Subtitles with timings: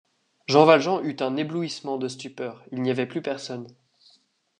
[0.47, 3.67] Jean Valjean eut un éblouissement de stupeur; il n’y avait plus personne.